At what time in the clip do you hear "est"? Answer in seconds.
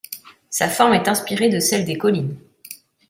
0.95-1.07